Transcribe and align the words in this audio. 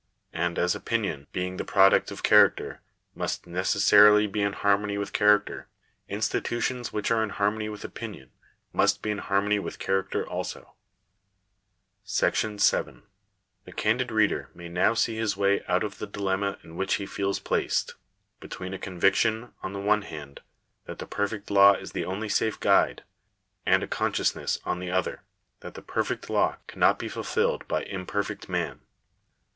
And 0.33 0.57
as 0.57 0.73
opinion, 0.73 1.27
being 1.31 1.57
the 1.57 1.63
product 1.63 2.09
of 2.09 2.23
character 2.23 2.81
(pp. 3.15 3.17
25, 3.17 3.19
159), 3.19 3.21
must 3.21 3.45
necessarily 3.45 4.25
be 4.25 4.41
in 4.41 4.53
harmony 4.53 4.97
with 4.97 5.13
character, 5.13 5.67
institutions 6.09 6.91
which 6.91 7.11
are 7.11 7.21
in 7.21 7.29
harmony 7.29 7.69
with 7.69 7.83
opinion, 7.83 8.31
must 8.73 9.03
be 9.03 9.11
in 9.11 9.19
haftnony 9.19 9.61
with 9.61 9.77
character 9.77 10.27
also. 10.27 10.73
§7 12.03 13.03
The 13.65 13.71
candid 13.71 14.11
reader 14.11 14.49
may 14.55 14.67
now 14.69 14.95
see 14.95 15.17
his 15.17 15.37
way 15.37 15.63
out 15.67 15.83
of 15.83 15.99
the 15.99 16.07
dilemma 16.07 16.57
in 16.63 16.75
which 16.75 16.95
he 16.95 17.05
feels 17.05 17.39
placed, 17.39 17.93
between 18.39 18.73
a 18.73 18.79
conviction, 18.79 19.53
on 19.61 19.73
the 19.73 19.79
one 19.79 20.01
hand, 20.01 20.41
that 20.85 20.97
the 20.97 21.05
perfect 21.05 21.51
law 21.51 21.73
is 21.73 21.91
the 21.91 22.05
only 22.05 22.27
safe 22.27 22.59
guide, 22.59 23.03
and 23.67 23.83
a 23.83 23.87
con 23.87 24.11
sciousness, 24.13 24.57
on 24.65 24.79
the 24.79 24.89
other, 24.89 25.21
that 25.59 25.75
the 25.75 25.83
perfect 25.83 26.27
law 26.27 26.57
cannot 26.65 26.97
be 26.97 27.07
fulfilled 27.07 27.67
by 27.67 27.83
imperfect 27.83 28.49
men. 28.49 28.81